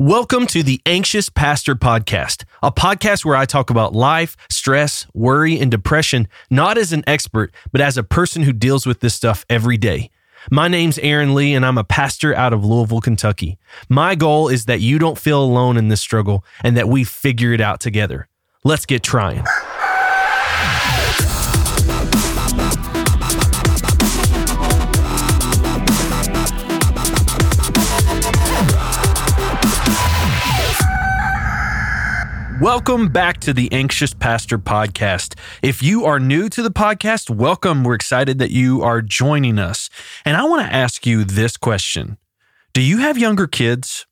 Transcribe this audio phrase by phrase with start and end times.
[0.00, 5.58] Welcome to the Anxious Pastor Podcast, a podcast where I talk about life, stress, worry,
[5.58, 9.44] and depression, not as an expert, but as a person who deals with this stuff
[9.50, 10.12] every day.
[10.52, 13.58] My name's Aaron Lee, and I'm a pastor out of Louisville, Kentucky.
[13.88, 17.52] My goal is that you don't feel alone in this struggle and that we figure
[17.52, 18.28] it out together.
[18.62, 19.44] Let's get trying.
[32.60, 35.38] Welcome back to the Anxious Pastor Podcast.
[35.62, 37.84] If you are new to the podcast, welcome.
[37.84, 39.88] We're excited that you are joining us.
[40.24, 42.18] And I want to ask you this question
[42.72, 44.06] Do you have younger kids?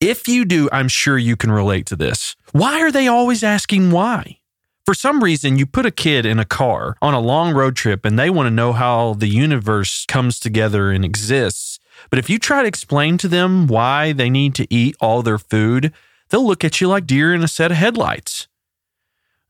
[0.00, 2.34] If you do, I'm sure you can relate to this.
[2.52, 4.38] Why are they always asking why?
[4.86, 8.06] For some reason, you put a kid in a car on a long road trip
[8.06, 11.78] and they want to know how the universe comes together and exists.
[12.08, 15.38] But if you try to explain to them why they need to eat all their
[15.38, 15.92] food,
[16.34, 18.48] they'll look at you like deer in a set of headlights.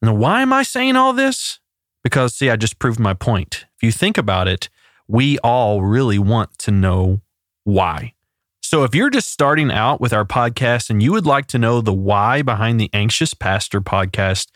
[0.03, 1.59] Now, why am I saying all this?
[2.03, 3.65] Because, see, I just proved my point.
[3.75, 4.69] If you think about it,
[5.09, 7.23] we all really want to know
[7.65, 8.13] why.
[8.61, 11.81] So, if you're just starting out with our podcast and you would like to know
[11.81, 14.49] the why behind the Anxious Pastor podcast,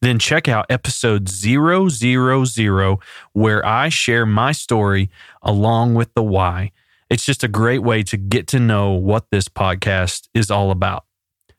[0.00, 2.98] then check out episode 000,
[3.34, 5.10] where I share my story
[5.42, 6.72] along with the why.
[7.10, 11.04] It's just a great way to get to know what this podcast is all about.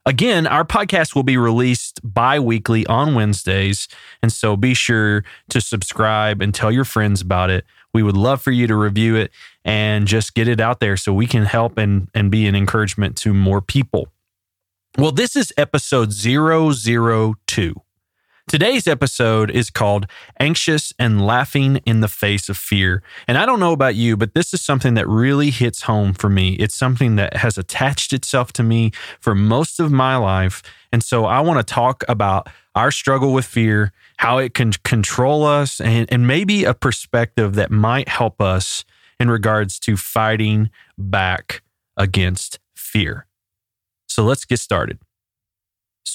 [0.08, 3.88] Again, our podcast will be released bi weekly on Wednesdays.
[4.22, 7.66] And so be sure to subscribe and tell your friends about it.
[7.92, 9.32] We would love for you to review it
[9.64, 13.16] and just get it out there so we can help and, and be an encouragement
[13.18, 14.10] to more people.
[14.98, 17.82] Well, this is episode 002.
[18.48, 20.06] Today's episode is called
[20.40, 23.02] Anxious and Laughing in the Face of Fear.
[23.28, 26.30] And I don't know about you, but this is something that really hits home for
[26.30, 26.54] me.
[26.54, 30.62] It's something that has attached itself to me for most of my life.
[30.92, 35.44] And so I want to talk about our struggle with fear, how it can control
[35.44, 38.86] us, and, and maybe a perspective that might help us
[39.20, 40.70] in regards to fighting
[41.00, 41.64] back
[41.98, 43.26] against fear.
[44.08, 45.00] So let's get started.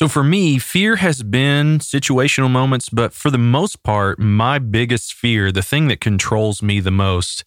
[0.00, 5.12] So for me, fear has been situational moments, but for the most part, my biggest
[5.12, 7.44] fear, the thing that controls me the most,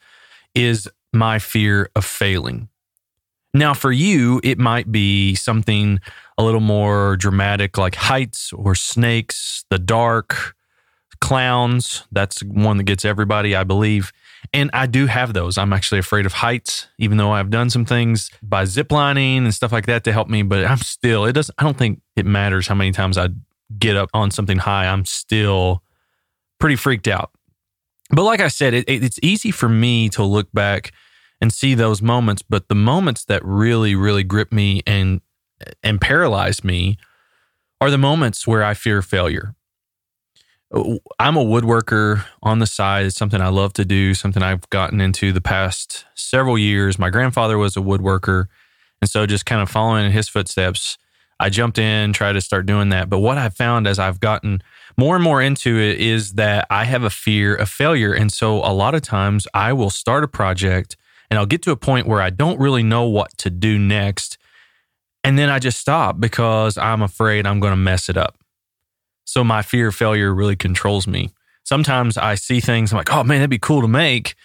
[0.53, 2.69] is my fear of failing.
[3.55, 5.99] Now, for you, it might be something
[6.37, 10.55] a little more dramatic like heights or snakes, the dark,
[11.21, 12.03] clowns.
[12.11, 14.13] That's one that gets everybody, I believe.
[14.51, 15.57] And I do have those.
[15.57, 19.71] I'm actually afraid of heights, even though I've done some things by ziplining and stuff
[19.71, 20.43] like that to help me.
[20.43, 23.29] But I'm still, it doesn't, I don't think it matters how many times I
[23.77, 24.87] get up on something high.
[24.87, 25.83] I'm still
[26.59, 27.31] pretty freaked out.
[28.09, 30.91] But like I said, it, it, it's easy for me to look back
[31.41, 32.41] and see those moments.
[32.41, 35.21] But the moments that really, really grip me and,
[35.81, 36.97] and paralyze me
[37.81, 39.55] are the moments where I fear failure.
[41.19, 43.05] I'm a woodworker on the side.
[43.05, 46.97] It's something I love to do, something I've gotten into the past several years.
[46.97, 48.47] My grandfather was a woodworker.
[48.99, 50.97] And so just kind of following in his footsteps,
[51.39, 53.09] I jumped in, tried to start doing that.
[53.09, 54.63] But what I've found as I've gotten
[54.97, 58.13] more and more into it is that I have a fear of failure.
[58.13, 60.97] And so a lot of times I will start a project
[61.29, 64.37] and I'll get to a point where I don't really know what to do next.
[65.23, 68.37] And then I just stop because I'm afraid I'm going to mess it up.
[69.33, 71.31] So my fear of failure really controls me.
[71.63, 74.35] Sometimes I see things, I'm like, oh man, that'd be cool to make.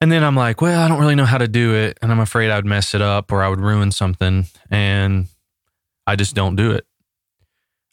[0.00, 2.00] And then I'm like, well, I don't really know how to do it.
[2.02, 4.46] And I'm afraid I'd mess it up or I would ruin something.
[4.72, 5.28] And
[6.04, 6.84] I just don't do it.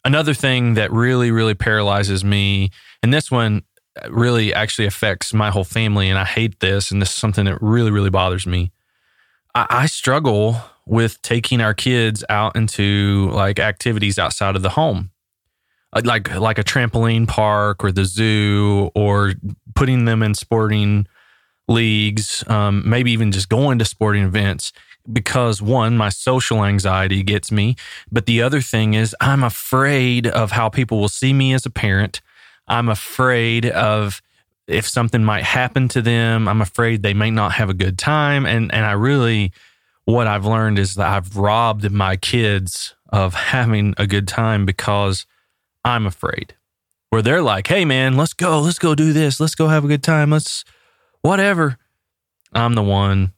[0.04, 2.72] Another thing that really, really paralyzes me,
[3.04, 3.62] and this one
[4.10, 7.62] really actually affects my whole family, and I hate this, and this is something that
[7.62, 8.72] really, really bothers me.
[9.54, 15.12] I, I struggle with taking our kids out into like activities outside of the home
[16.04, 19.32] like like a trampoline park or the zoo or
[19.74, 21.06] putting them in sporting
[21.68, 24.72] leagues um, maybe even just going to sporting events
[25.12, 27.76] because one my social anxiety gets me
[28.10, 31.70] but the other thing is i'm afraid of how people will see me as a
[31.70, 32.20] parent.
[32.68, 34.22] I'm afraid of
[34.66, 36.48] if something might happen to them.
[36.48, 38.46] I'm afraid they may not have a good time.
[38.46, 39.52] And and i really
[40.04, 45.26] what i've learned is that i've robbed my kids of having a good time because
[45.86, 46.56] I'm afraid.
[47.10, 48.58] Where they're like, hey, man, let's go.
[48.60, 49.38] Let's go do this.
[49.38, 50.30] Let's go have a good time.
[50.30, 50.64] Let's
[51.22, 51.78] whatever.
[52.52, 53.32] I'm the one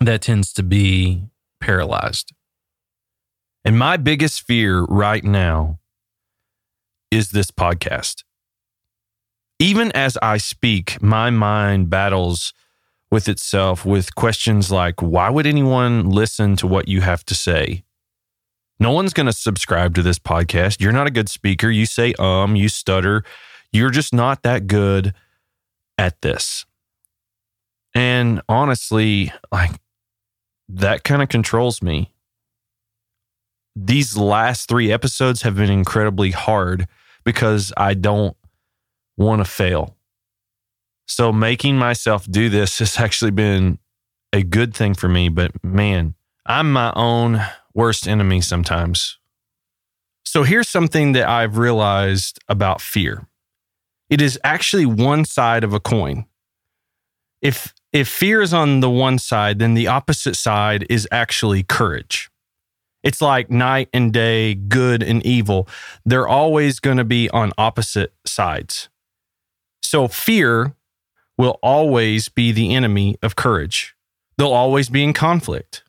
[0.00, 1.24] that tends to be
[1.60, 2.32] paralyzed.
[3.62, 5.78] And my biggest fear right now
[7.10, 8.24] is this podcast.
[9.58, 12.54] Even as I speak, my mind battles
[13.10, 17.84] with itself with questions like why would anyone listen to what you have to say?
[18.78, 20.80] No one's going to subscribe to this podcast.
[20.80, 21.70] You're not a good speaker.
[21.70, 23.24] You say um, you stutter.
[23.72, 25.14] You're just not that good
[25.98, 26.66] at this.
[27.94, 29.72] And honestly, like
[30.68, 32.12] that kind of controls me.
[33.74, 36.88] These last three episodes have been incredibly hard
[37.24, 38.36] because I don't
[39.16, 39.96] want to fail.
[41.06, 43.78] So making myself do this has actually been
[44.32, 45.28] a good thing for me.
[45.28, 46.14] But man,
[46.44, 47.40] I'm my own
[47.76, 49.18] worst enemy sometimes.
[50.24, 53.28] So here's something that I've realized about fear
[54.08, 56.26] it is actually one side of a coin.
[57.42, 62.30] If, if fear is on the one side, then the opposite side is actually courage.
[63.02, 65.68] It's like night and day, good and evil.
[66.04, 68.88] They're always going to be on opposite sides.
[69.82, 70.74] So fear
[71.36, 73.94] will always be the enemy of courage.
[74.38, 75.82] They'll always be in conflict.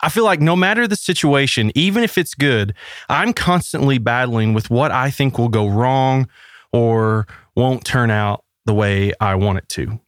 [0.00, 2.74] I feel like no matter the situation, even if it's good,
[3.08, 6.28] I'm constantly battling with what I think will go wrong
[6.72, 10.00] or won't turn out the way I want it to.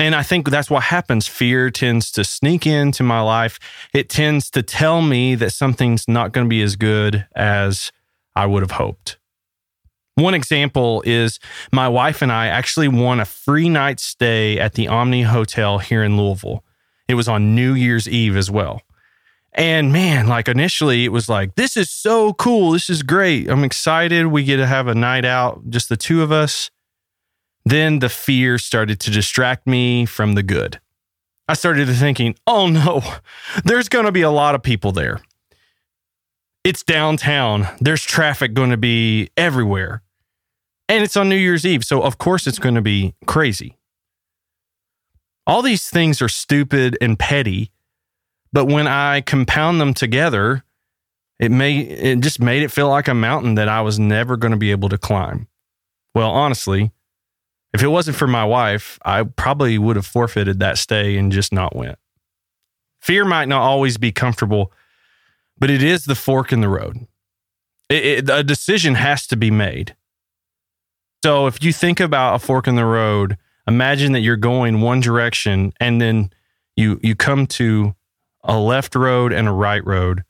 [0.00, 1.26] And I think that's what happens.
[1.26, 3.58] Fear tends to sneak into my life.
[3.92, 7.92] It tends to tell me that something's not going to be as good as
[8.34, 9.18] I would have hoped.
[10.14, 11.38] One example is
[11.70, 16.02] my wife and I actually won a free night stay at the Omni Hotel here
[16.02, 16.64] in Louisville.
[17.10, 18.82] It was on New Year's Eve as well.
[19.52, 22.70] And man, like initially it was like, this is so cool.
[22.70, 23.50] This is great.
[23.50, 24.28] I'm excited.
[24.28, 26.70] We get to have a night out, just the two of us.
[27.64, 30.80] Then the fear started to distract me from the good.
[31.48, 33.02] I started thinking, oh no,
[33.64, 35.20] there's going to be a lot of people there.
[36.62, 37.66] It's downtown.
[37.80, 40.02] There's traffic going to be everywhere.
[40.88, 41.84] And it's on New Year's Eve.
[41.84, 43.76] So, of course, it's going to be crazy.
[45.46, 47.72] All these things are stupid and petty
[48.52, 50.64] but when I compound them together,
[51.38, 54.50] it may it just made it feel like a mountain that I was never going
[54.50, 55.46] to be able to climb.
[56.14, 56.90] Well, honestly,
[57.72, 61.52] if it wasn't for my wife, I probably would have forfeited that stay and just
[61.52, 61.98] not went.
[63.00, 64.72] Fear might not always be comfortable,
[65.58, 67.06] but it is the fork in the road.
[67.88, 69.94] It, it, a decision has to be made.
[71.24, 73.38] So if you think about a fork in the road,
[73.70, 76.30] imagine that you're going one direction and then
[76.76, 77.94] you you come to
[78.42, 80.24] a left road and a right road.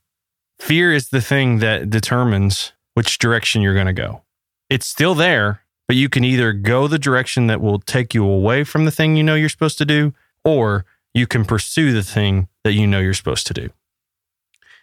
[0.59, 4.23] Fear is the thing that determines which direction you're going to go.
[4.69, 8.63] It's still there, but you can either go the direction that will take you away
[8.63, 10.13] from the thing you know you're supposed to do,
[10.45, 10.85] or
[11.15, 13.71] you can pursue the thing that you know you're supposed to do.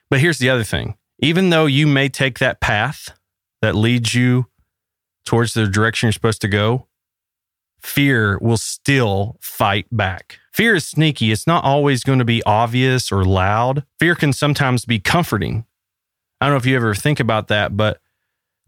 [0.09, 3.09] But here's the other thing even though you may take that path
[3.61, 4.47] that leads you
[5.25, 6.86] towards the direction you're supposed to go,
[7.79, 10.39] fear will still fight back.
[10.51, 11.31] Fear is sneaky.
[11.31, 13.85] It's not always going to be obvious or loud.
[13.99, 15.65] Fear can sometimes be comforting.
[16.41, 17.99] I don't know if you ever think about that, but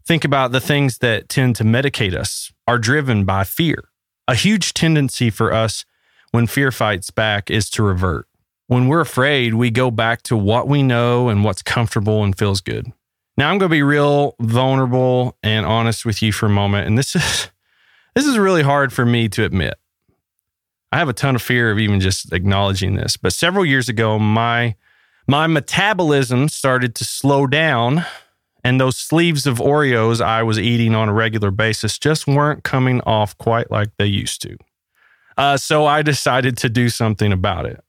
[0.06, 3.88] think about the things that tend to medicate us are driven by fear.
[4.28, 5.84] A huge tendency for us
[6.30, 8.26] when fear fights back is to revert.
[8.68, 12.60] When we're afraid, we go back to what we know and what's comfortable and feels
[12.60, 12.92] good.
[13.36, 16.96] Now I'm going to be real vulnerable and honest with you for a moment, and
[16.96, 17.50] this is
[18.14, 19.74] this is really hard for me to admit.
[20.92, 23.16] I have a ton of fear of even just acknowledging this.
[23.16, 24.74] But several years ago, my
[25.26, 28.04] my metabolism started to slow down,
[28.64, 33.00] and those sleeves of Oreos I was eating on a regular basis just weren't coming
[33.02, 34.56] off quite like they used to.
[35.36, 37.80] Uh, so I decided to do something about it.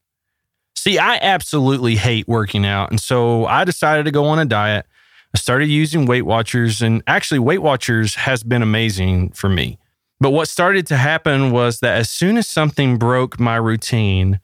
[0.75, 4.85] See, I absolutely hate working out, and so I decided to go on a diet.
[5.33, 9.79] I started using Weight Watchers, and actually, Weight Watchers has been amazing for me.
[10.21, 14.39] But what started to happen was that as soon as something broke my routine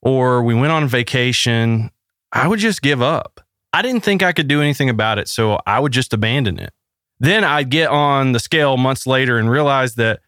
[0.00, 1.90] or we went on vacation,
[2.32, 3.40] I would just give up.
[3.72, 6.72] I didn't think I could do anything about it, so I would just abandon it.
[7.18, 10.20] Then I'd get on the scale months later and realize that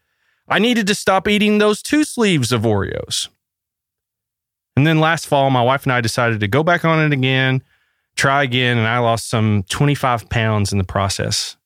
[0.48, 3.28] I needed to stop eating those two sleeves of Oreos.
[4.76, 7.62] And then last fall, my wife and I decided to go back on it again,
[8.16, 11.56] try again, and I lost some 25 pounds in the process.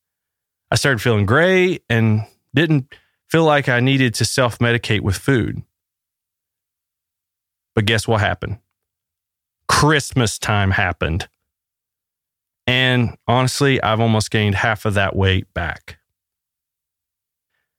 [0.71, 2.95] I started feeling great and didn't
[3.29, 5.63] feel like I needed to self medicate with food.
[7.75, 8.59] But guess what happened?
[9.69, 11.29] Christmas time happened.
[12.67, 15.99] And honestly, I've almost gained half of that weight back.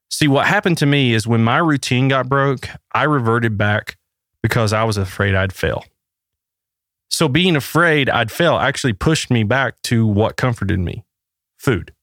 [0.10, 3.98] See, what happened to me is when my routine got broke, I reverted back
[4.44, 5.84] because I was afraid I'd fail.
[7.10, 11.06] So being afraid I'd fail actually pushed me back to what comforted me
[11.58, 11.94] food.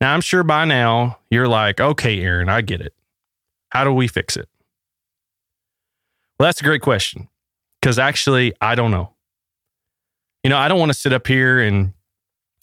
[0.00, 2.94] Now, I'm sure by now you're like, okay, Aaron, I get it.
[3.70, 4.48] How do we fix it?
[6.38, 7.28] Well, that's a great question
[7.80, 9.10] because actually, I don't know.
[10.42, 11.92] You know, I don't want to sit up here and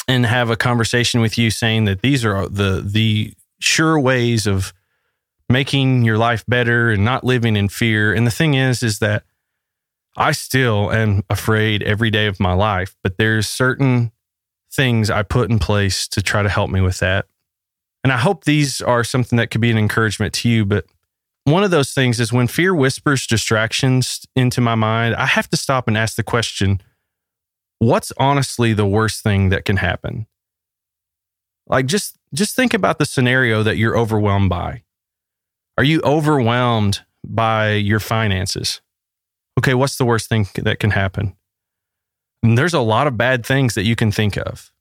[0.08, 4.74] and have a conversation with you saying that these are the the sure ways of
[5.50, 8.14] making your life better and not living in fear.
[8.14, 9.24] And the thing is is that
[10.18, 14.12] I still am afraid every day of my life, but there's certain
[14.74, 17.26] things I put in place to try to help me with that.
[18.04, 20.66] And I hope these are something that could be an encouragement to you.
[20.66, 20.86] But
[21.44, 25.58] one of those things is when fear whispers distractions into my mind, I have to
[25.58, 26.82] stop and ask the question
[27.80, 30.28] what's honestly the worst thing that can happen?
[31.68, 34.84] Like just just think about the scenario that you're overwhelmed by.
[35.78, 38.82] Are you overwhelmed by your finances?
[39.58, 41.36] Okay, what's the worst thing that can happen?
[42.44, 44.72] There's a lot of bad things that you can think of.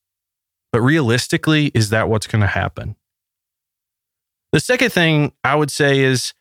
[0.73, 2.97] But realistically, is that what's going to happen?
[4.53, 6.33] The second thing I would say is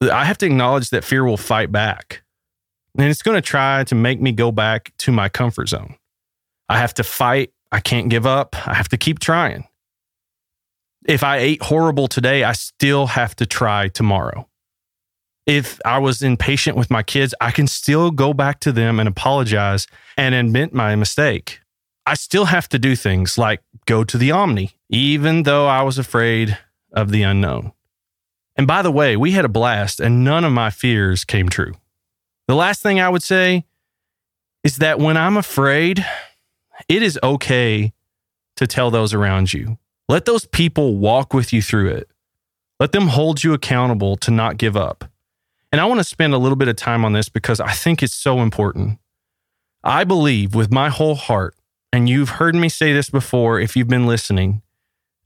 [0.00, 2.22] I have to acknowledge that fear will fight back.
[2.98, 5.96] And it's going to try to make me go back to my comfort zone.
[6.68, 7.52] I have to fight.
[7.70, 8.54] I can't give up.
[8.66, 9.66] I have to keep trying.
[11.06, 14.48] If I ate horrible today, I still have to try tomorrow.
[15.46, 19.08] If I was impatient with my kids, I can still go back to them and
[19.08, 21.60] apologize and admit my mistake.
[22.06, 25.98] I still have to do things like go to the Omni, even though I was
[25.98, 26.58] afraid
[26.92, 27.72] of the unknown.
[28.56, 31.74] And by the way, we had a blast and none of my fears came true.
[32.48, 33.64] The last thing I would say
[34.62, 36.04] is that when I'm afraid,
[36.88, 37.92] it is okay
[38.56, 39.78] to tell those around you.
[40.08, 42.10] Let those people walk with you through it.
[42.78, 45.04] Let them hold you accountable to not give up.
[45.72, 48.02] And I want to spend a little bit of time on this because I think
[48.02, 48.98] it's so important.
[49.82, 51.56] I believe with my whole heart,
[51.92, 54.62] and you've heard me say this before if you've been listening,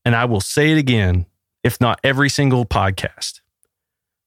[0.04, 1.26] and I will say it again
[1.62, 3.40] if not every single podcast.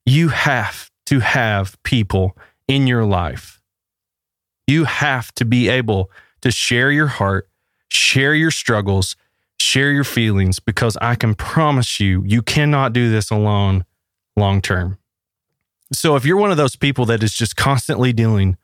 [0.06, 3.62] You have to have people in your life.
[4.68, 6.12] You have to be able
[6.42, 7.50] to share your heart,
[7.90, 9.16] share your struggles,
[9.58, 13.86] share your feelings, because I can promise you, you cannot do this alone
[14.36, 14.99] long term.
[15.92, 18.58] So if you're one of those people that is just constantly dealing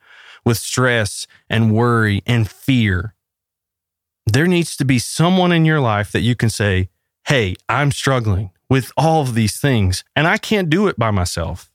[0.45, 3.15] with stress and worry and fear,
[4.25, 6.89] there needs to be someone in your life that you can say,
[7.27, 11.71] Hey, I'm struggling with all of these things, and I can't do it by myself.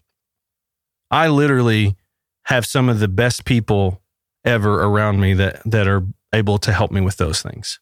[1.10, 1.96] I literally
[2.44, 4.00] have some of the best people
[4.44, 7.80] ever around me that, that are able to help me with those things.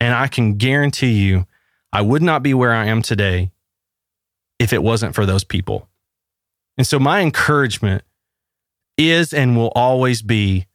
[0.00, 1.46] And I can guarantee you,
[1.92, 3.52] I would not be where I am today
[4.58, 5.88] if it wasn't for those people.
[6.76, 8.02] And so, my encouragement
[8.96, 10.66] is and will always be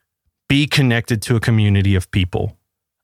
[0.47, 2.57] be connected to a community of people.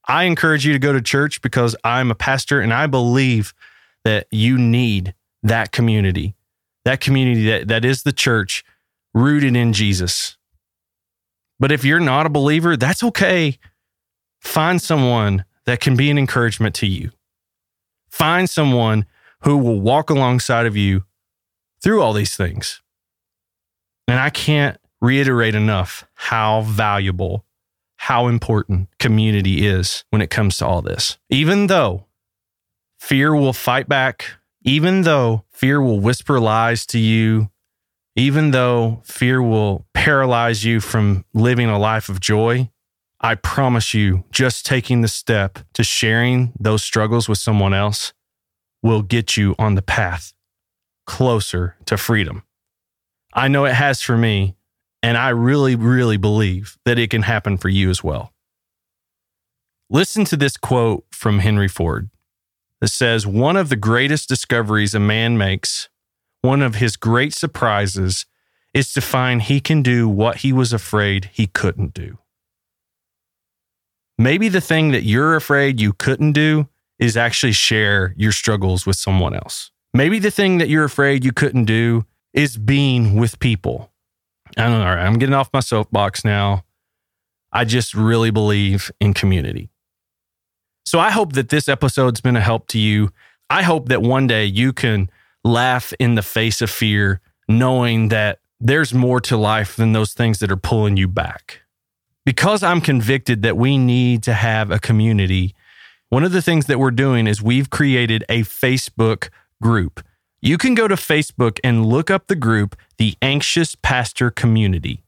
[0.08, 3.54] I encourage you to go to church because I'm a pastor and I believe
[4.04, 6.36] that you need that community,
[6.84, 8.64] that community that, that is the church
[9.14, 10.38] rooted in Jesus.
[11.60, 13.58] But if you're not a believer, that's okay.
[14.42, 17.12] Find someone that can be an encouragement to you.
[18.10, 19.06] Find someone
[19.42, 21.06] who will walk alongside of you
[21.82, 22.82] through all these things.
[24.08, 27.46] And I can't reiterate enough how valuable,
[27.98, 31.18] how important community is when it comes to all this.
[31.30, 32.06] Even though
[33.06, 34.32] Fear will fight back,
[34.64, 37.52] even though fear will whisper lies to you,
[38.16, 42.72] even though fear will paralyze you from living a life of joy.
[43.22, 48.12] I promise you, just taking the step to sharing those struggles with someone else
[48.82, 50.34] will get you on the path
[51.06, 52.42] closer to freedom.
[53.36, 54.56] I know it has for me,
[55.04, 58.32] and I really, really believe that it can happen for you as well.
[59.90, 62.10] Listen to this quote from Henry Ford
[62.80, 65.90] that says one of the greatest discoveries a man makes,
[66.42, 68.26] one of his great surprises,
[68.74, 72.18] is to find he can do what he was afraid he couldn't do.
[74.18, 78.96] Maybe the thing that you're afraid you couldn't do is actually share your struggles with
[78.96, 79.72] someone else.
[79.94, 83.92] Maybe the thing that you're afraid you couldn't do is being with people.
[84.58, 84.86] I don't know.
[84.86, 86.64] All right, I'm getting off my soapbox now.
[87.52, 89.70] I just really believe in community.
[90.86, 93.12] So I hope that this episode's been a help to you.
[93.50, 95.10] I hope that one day you can
[95.44, 100.40] laugh in the face of fear, knowing that there's more to life than those things
[100.40, 101.62] that are pulling you back.
[102.26, 105.56] Because I'm convicted that we need to have a community,
[106.10, 109.30] one of the things that we're doing is we've created a Facebook
[109.62, 110.04] group.
[110.46, 115.02] You can go to Facebook and look up the group, the Anxious Pastor Community.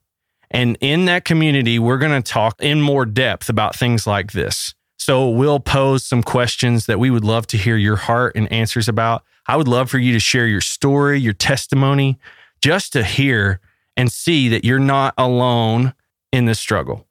[0.49, 4.73] And in that community, we're going to talk in more depth about things like this.
[4.97, 8.89] So we'll pose some questions that we would love to hear your heart and answers
[8.89, 9.23] about.
[9.45, 12.17] I would love for you to share your story, your testimony,
[12.59, 13.59] just to hear
[13.95, 15.93] and see that you're not alone
[16.33, 17.05] in this struggle.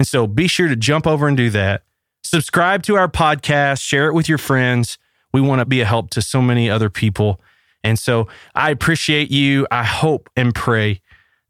[0.00, 1.84] And so be sure to jump over and do that.
[2.24, 4.98] Subscribe to our podcast, share it with your friends.
[5.32, 7.40] We want to be a help to so many other people.
[7.84, 9.66] And so I appreciate you.
[9.70, 11.00] I hope and pray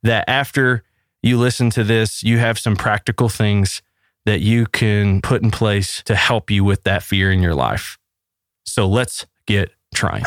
[0.02, 0.84] that after
[1.22, 3.82] you listen to this, you have some practical things
[4.26, 7.98] that you can put in place to help you with that fear in your life.
[8.64, 10.24] So let's get trying.